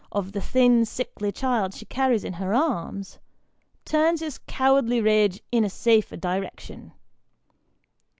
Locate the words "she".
1.75-1.85